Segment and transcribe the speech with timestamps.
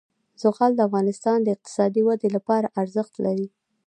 [0.41, 3.47] زغال د افغانستان د اقتصادي ودې لپاره ارزښت لري.